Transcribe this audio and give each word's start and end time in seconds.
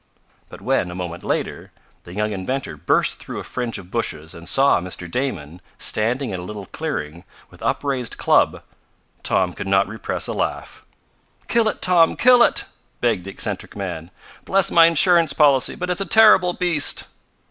But 0.49 0.61
when, 0.61 0.89
a 0.89 0.95
moment 0.95 1.23
later, 1.23 1.71
the 2.05 2.15
young 2.15 2.31
inventor 2.31 2.75
burst 2.75 3.19
through 3.19 3.37
a 3.39 3.43
fringe 3.43 3.77
of 3.77 3.91
bushes 3.91 4.33
and 4.33 4.49
saw 4.49 4.81
Mr. 4.81 5.05
Damon 5.07 5.61
standing 5.77 6.31
in 6.31 6.39
a 6.39 6.43
little 6.43 6.65
clearing, 6.65 7.23
with 7.51 7.61
upraised 7.61 8.17
club, 8.17 8.63
Tom 9.21 9.53
could 9.53 9.67
not 9.67 9.87
repress 9.87 10.25
a 10.25 10.33
laugh. 10.33 10.83
"Kill 11.47 11.67
it, 11.69 11.83
Tom! 11.83 12.15
Kill 12.15 12.41
it!" 12.41 12.65
begged 12.99 13.25
the 13.25 13.29
eccentric 13.29 13.75
man. 13.75 14.09
"Bless 14.43 14.71
my 14.71 14.87
insurance 14.87 15.33
policy, 15.33 15.75
but 15.75 15.91
it's 15.91 16.01
a 16.01 16.05
terrible 16.07 16.53
beast!" 16.53 17.03